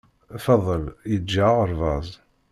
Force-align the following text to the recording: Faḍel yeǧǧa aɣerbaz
Faḍel 0.43 0.83
yeǧǧa 1.11 1.45
aɣerbaz 1.61 2.09